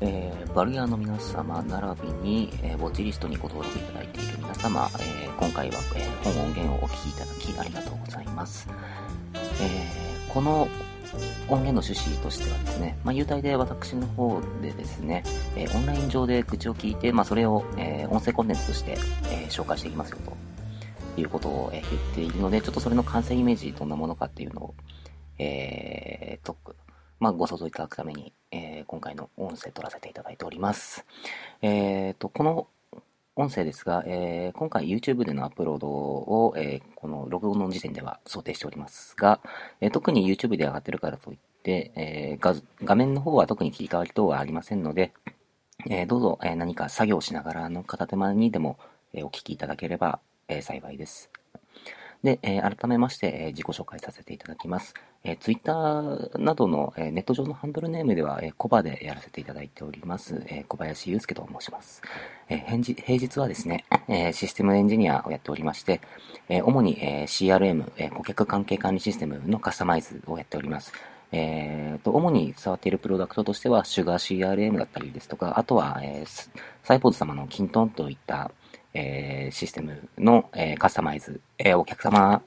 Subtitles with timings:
[0.00, 8.68] えー、バルヤーの皆様並びに、えー、ウォッチリストにご登録いただいている皆様、えー、今回は、えー、本音源をお聞きいただきありがとうございます。
[9.34, 10.68] え、この
[11.48, 15.24] 音源の趣旨としてはですね、まあ、優待で私の方でですね、
[15.56, 18.98] え、オンライン上で口を聞いて、まあ、それを、え、音声コンテンツとして、
[19.30, 20.18] え、紹介していきますよ
[21.16, 24.74] ということを、え、言っているので、ちょっとそれの完成イメージどんなものかっていうのを、
[25.38, 26.56] えー、と、
[27.20, 31.04] まあ、ご想像いただくために、えー、今回の音声取らせていただいております。
[31.62, 32.68] えー、と、この
[33.34, 39.40] 音声ですが、えー、今回 YouTube でのアップロードを、えー、この録音の時点では想定しておりますが、
[39.80, 42.54] えー、特に YouTube で上がってるからといって、え画
[42.84, 45.12] 画面の方は特に切り替わり等はありませんので、
[45.90, 48.78] えどうぞ、え何か作業しながらの片手間にでも、
[49.12, 51.30] えお聞きいただければ、え幸いです。
[52.22, 54.94] で、えー、改めまして、えー、自己紹介させていただきます。
[55.24, 62.02] えー、Twitter などの、えー、ネット上のハンドルネームでは、えー、コバでやらせていただいております、えー、小林祐介と申します。
[62.48, 66.00] えー、平日平日はですね、えー、システムエンジニアをやっておりまして、
[66.48, 70.92] えー、主に、えー、CRM、えー、顧客関係管理システムのカスタマイズをやっております。
[71.30, 76.48] えーと、主に触っているプロダクトとしては、シュガー CRM だったりですとか、あとは、えー、
[76.82, 78.50] サイポーズ様のキントンといった、
[78.94, 82.42] えー、システムの、えー、カスタマイズ、えー、お客様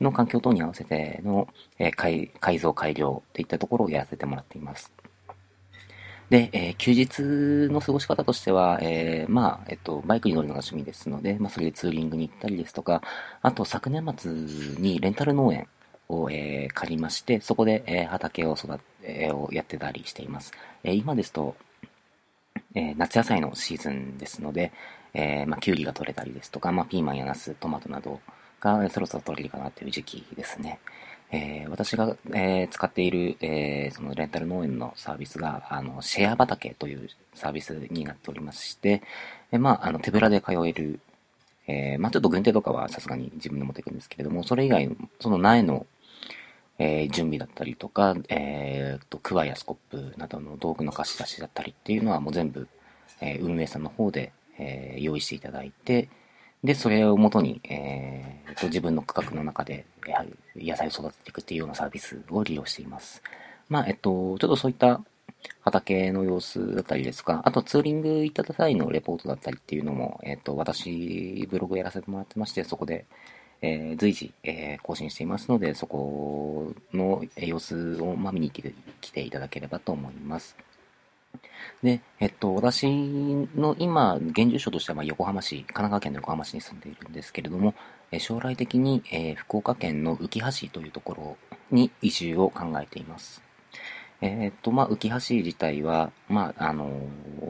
[0.00, 4.92] の環境等に合わせての、え、改造、改良といったところをやらせてもらっています。
[6.32, 13.02] で、えー、休日の過ごし方としては、えー、まあ、えっと、バイクに乗るのが趣味ですので、まあ、それでツーリングに行ったりですとか、
[13.42, 14.32] あと、昨年末
[14.80, 15.68] にレンタル農園
[16.08, 20.52] を、えー、借りまして、そこで、え、畑を育て、え、をやってたりしています。
[20.84, 21.54] え、今ですと、
[22.74, 24.72] え、夏野菜のシーズンですので、
[25.12, 28.20] え、まあ、キュウリが取れたりですとか、まあ、ピーマンやナス、トマトなど
[28.62, 30.78] がそろそろ取れるかなという時期ですね。
[31.34, 39.02] えー、私が、えー、使っている、えー、そのレンタル農園のサービスが、あの、シェア畑というサービスになっておりまして、
[39.50, 41.00] えまあ、あの、手ぶらで通える、
[41.66, 45.86] えまあ、ちょっと軍手とかはさすがに自分で持っていくんですけれども、それ以外の、その苗の、
[46.78, 52.68] え準備だったりとか、えー、と、クワやスコップなどの道具の貸し出しだったりっていうのはもう全部、
[53.20, 56.08] え運営さんの方で、え、用意していただいて、
[56.64, 60.24] で、それをもとに、えー、と自分の区画の中で、やは
[60.56, 63.22] り野菜を育てていくっていうようなサービスを利用しています。
[63.68, 65.00] まあ、えっと、ちょっとそういった
[65.60, 73.06] 畑の様子だったりですか、あとツーリング行った際のレポートだったりっていうのも、えっと、私、ブログやらせてもらってまして、そこで、
[73.60, 80.56] えー、随時、えー、更新していますので、そこの様子を、まあ、見に来ていただければと思います。
[81.82, 82.86] で、えっと、私
[83.56, 87.74] の今、現住所としては、横浜市、神奈川県の横浜市に住んでいるんですけれども、
[88.10, 91.36] え将来的に、え、福岡県の浮橋というところ
[91.70, 93.42] に移住を考えています。
[94.20, 96.88] え、っと、まあ、浮橋自体は、まあ、あの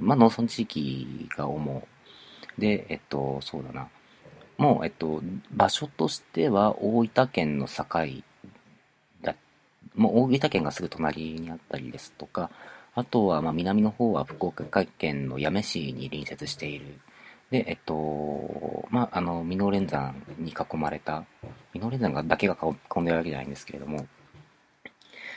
[0.00, 1.86] まあ、農村地域が主
[2.58, 3.88] で、えっと、そうだな。
[4.58, 5.22] もう、えっと、
[5.52, 7.84] 場所としては大分県の境
[9.22, 9.34] だ、
[9.94, 12.50] もう大分県がすぐ隣にあったりですとか、
[12.98, 16.98] あとは、まあ、南の方は福岡県の八女市に隣接している。
[17.48, 21.24] で、えっと、まあ、あの、ミノ連山に囲まれた、
[21.72, 24.08] ミノ連山がだけが囲んでるわけじゃないんですけれども、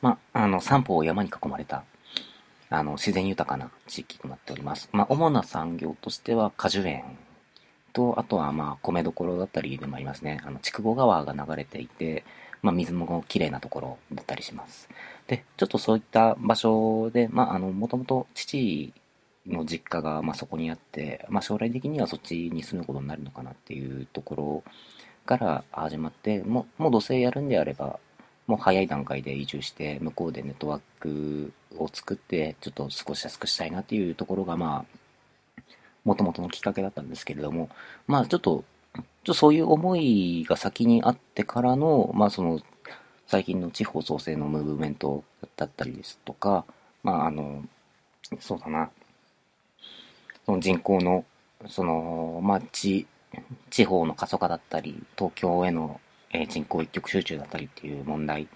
[0.00, 1.84] まあ、あの、三方を山に囲まれた、
[2.70, 4.88] あの、自然豊かな地域となっております。
[4.90, 7.04] まあ、主な産業としては果樹園
[7.92, 10.40] と、あとは、まあ、米どころだったりでもありますね。
[10.46, 12.24] あの、筑後川が流れていて、
[12.62, 14.88] まあ、水もきれいなところだったりします。
[15.32, 18.92] で、ちょっとそういった場所で、まあ、あの、もともと父
[19.46, 24.64] の実家が、まあ、そこにあって、まあ、将来的にはそっちに住むことになるのかなっていうところ
[25.24, 27.98] から始まって、もう、もう土星やるんであれば、
[28.46, 35.62] もう早い段階で移住して、向こうでネットワークを作って、ちょっと少し安くしたいなっていうところが、まあ、
[36.04, 37.70] もともとのきっかけだったんですけれども、
[38.06, 42.60] まあ、ちょっと、ちょっとそういう思いが先にあってからの、まあ、その、
[43.32, 45.24] 最近の地方創生のムーブメント
[45.56, 46.66] だったりですとか、
[47.02, 47.64] まあ、あの、
[48.38, 48.90] そうだな、
[50.44, 51.24] その人口の、
[51.66, 53.06] その、まあ、地、
[53.70, 55.98] 地方の過疎化だったり、東京への、
[56.50, 58.46] 人口一極集中だったりっていう問題っ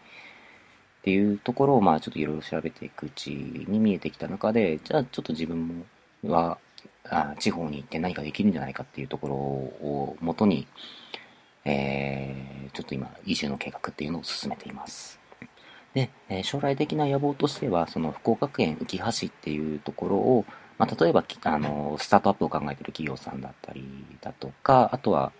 [1.05, 5.87] ていうところを、まあ、ちょっといろいろ調べていくうちに見えてきた中で、じゃあちょっと自分
[6.23, 6.59] は、
[7.05, 10.67] あ地方に行って何かできるんじゃないかっていうところをもとに、
[11.69, 15.19] えー、ちょっと今、移住の計画っていうのを進めています。
[15.95, 20.45] で、え、将来的な野望としては、その福岡県浮橋っていうところを、
[20.79, 23.85] まあ、例えば、あの、スタートアップを考えてる企業さんだったり
[24.21, 25.33] だとか、あとは、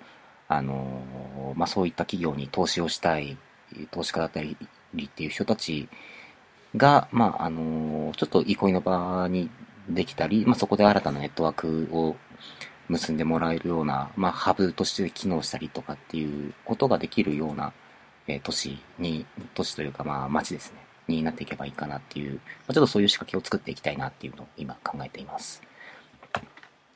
[0.49, 3.37] あの、まあ、そういった企業に投資をしたい、
[3.93, 4.57] 投資家だったり
[5.05, 5.89] っていう人たち
[6.77, 9.49] が、まあ、あの、ちょっと憩いの場に
[9.89, 12.17] できたり、まあ、そこで新たなネットワークを
[12.89, 17.73] 結んでもらえるような、まあ、ハブとして機能したりとかっていうことができるような、
[18.27, 20.79] えー、都市に、都市というか、まあ、街ですね、
[21.09, 25.63] になっていけばいいかなっていう、まあ、ちょっとそういう仕掛けを作っていきたいなっていうのを今考えています。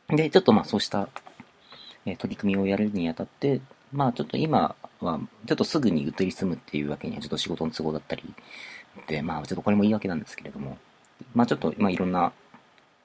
[0.09, 1.09] で、ちょっとまあ、そうした、
[2.07, 3.61] えー、取り組みをやるにあたって、
[3.93, 8.23] まあ、ちょっと今は、ちょっとすぐに移り住むっていうわけには、ちょっと仕事の都合だったり、
[9.07, 10.79] で、まあ、ちょっとこれも言い訳なんですけれども、
[11.35, 12.33] まあ、ちょっと、まあ、いろんな、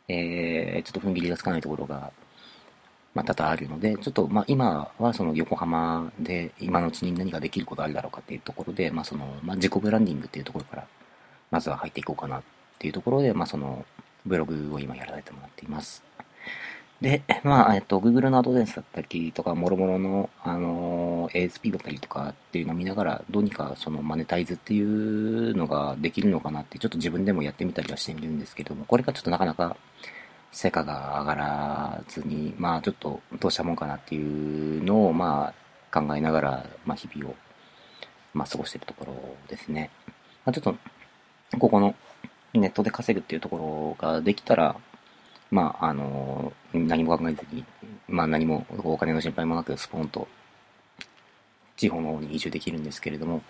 [0.08, 2.12] えー、ちょっと踏ん切りがつかないところが
[3.16, 10.88] まあ、多々あるので、ちょっと、まあ、今はその横浜で今のうちに何ができることあるだろうかっていうところで、まあ、その、まあ、自己ブランディングっていうところから、
[11.50, 12.44] まずは入っていこうかなっ
[12.78, 13.86] ていうところで、まあ、その、
[14.26, 16.04] ブログを今やらせてもらっています。
[17.02, 29.78] で、まあ、えっと、Google のアドレスだったりとか、もろもろの、あの、ASP だったりとかっていうのを見ながら、どうにかそのマネタイズっていうのができるのかなって、ちょっと自分でもやってみたりはしてみるんですけども、これがちょっとなかなか、
[30.56, 37.36] 成果が上がらずに、まあちょっとどうしたもんかなっていうのを、まあ考えながら、まあ日々を、
[38.34, 39.92] まあ過ごしているところですね。
[40.46, 40.76] まあちょっと、
[41.60, 41.94] ここの
[42.54, 44.78] ネットで稼ぐっていうところができたら、
[45.52, 47.66] まああの、何も考えずに、
[48.08, 50.26] まあ何もお金の心配もなくスポンと
[51.76, 53.42] 地方の方に移住できるんですけれども、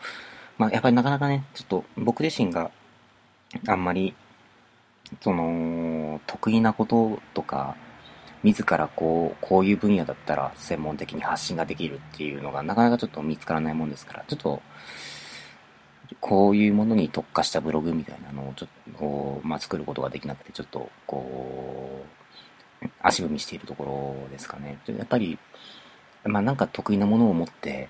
[0.57, 2.71] まあやっぱりなかなかね、ちょっと僕自身が
[3.67, 4.15] あんまり
[5.21, 7.75] その、得意なこととか、
[8.43, 14.61] 自らこう、こういう分野だったら専門的に発信ができるっていうのがなかなかちょっと見つからないもんですから、ちょっと、
[16.21, 22.05] こういうものに特化したブログみたいなのをちょっと、こう、まあ、作ることができなくて、ちょっと、こ
[22.83, 24.77] う、足踏みしているところですかね。
[24.87, 25.39] やっぱり、
[26.23, 27.89] まあ、なんか得意なものを持って、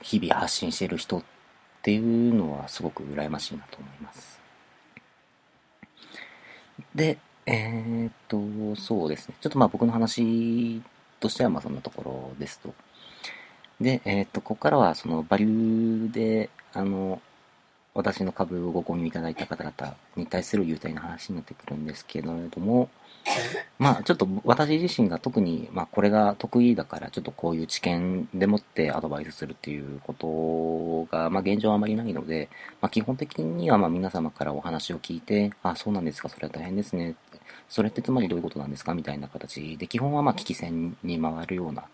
[0.00, 1.22] 日々発信している人っ
[1.82, 4.41] ていうのはすごく羨ましいなと思います。
[6.94, 9.34] で、えー、っと、そうですね。
[9.40, 10.80] ちょっとまあ僕の話
[11.20, 12.74] としてはまあそんなところですと。
[13.80, 17.20] で、えー、っと、ここからはそのバリューで、あの、
[17.94, 22.88] 私の株をご購入いただいた方々に対する優待な話になってくるんですけれども、
[23.78, 32.48] まあちょっと私自身が特に、まあこれが得意だからちょっとこういう知見でもってアドバイスするっていうことが、まあ現状はあまりないので、
[32.80, 37.14] まあ基本的にはまあ皆様からお話を聞いて、あ、そうなんですか、それは大変ですね。
[37.68, 38.94] それってつまりどういうことなんですか？
[38.94, 41.84] みたいな形で、基本はまあ危機戦に回るような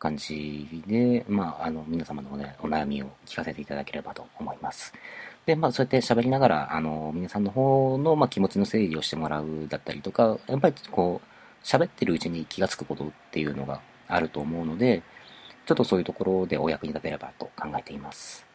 [0.00, 4.94] 感じで、まあ、あの、皆様のね、お悩みを聞かせていただければと思います。
[5.44, 15.02] で、まあ、そうやって喋りながら、あの、皆さんの方の、まあ、気持ちの整理をしてもらうだったりとか、やっぱりこう、喋ってるうちに気がつくことっていうのがあると思うので、
[15.66, 18.46] ちょっとそういうところでお役に立てればと考えています。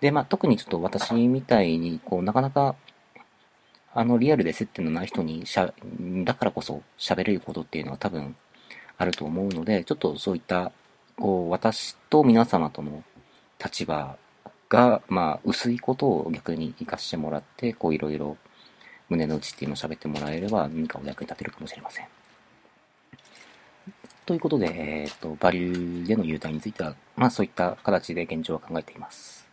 [0.00, 2.74] で、まあ、特にちょっと私みたいに、こう、なかなか、
[3.92, 5.74] あの、リアルで接点のない人にしゃ、
[6.24, 8.34] だからこそ喋れることっていうのは多分
[8.96, 10.72] あると思うので、ちょっとそういった
[11.16, 13.02] こう、私と皆様との
[13.62, 14.16] 立場
[14.68, 18.36] が、まあ、薄いことを逆に活かしてもらって、こう、いろいろ
[19.08, 22.06] 胸の内っていうのを喋ってもらえれば、何かお役に立てるかもしれません。
[24.26, 29.45] ということで、えっ、ー、と、バリューでの優待については、まあ、そういった形で現状は考えています。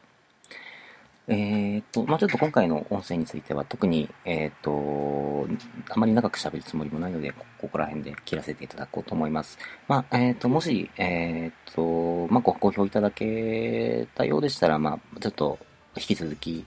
[1.27, 5.47] えっ、と、まあ、ちょっと今回の音声については特に、えっ、と、
[5.89, 9.57] あまり長く喋るつもりもないので、ここら辺で切らせていただこうと思います。
[9.87, 15.59] まあ、えっ、と、もし、えっ、と、まあ、ご好評いただけたようでしたら、まあ、ちょっと、
[15.95, 16.65] 引き続き、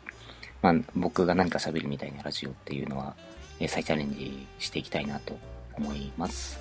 [0.63, 3.15] まあ、僕が何か喋るみたいなラジオっていうのは、
[3.61, 5.39] え再チャレンジしていきたいなと
[5.75, 6.59] 思います。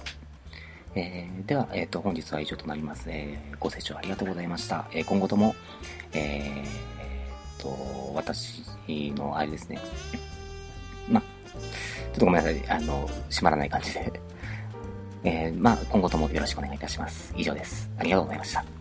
[0.96, 3.06] えー、では、えっ、と、本日は以上となります。
[3.08, 4.86] えー、ご清聴ありがとうございました。
[4.94, 5.56] え今後とも、
[6.12, 6.95] えー
[7.60, 9.80] と、私のあれですね。
[11.10, 11.28] ま、ちょ
[12.18, 12.70] っとごめんなさい。
[12.70, 14.22] あの、閉まらない感じで。
[15.24, 17.34] えー、まあ、今後ともよろしくお願いいたします。
[17.36, 17.90] 以上です。
[17.98, 18.75] ありがとうございました。